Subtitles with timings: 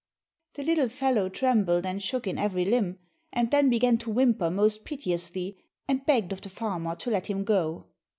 [0.55, 2.97] The little fellow trembled and shook in every limb,
[3.31, 7.43] and then began to whimper most piteously, and begged of the farmer to let him
[7.43, 7.85] go.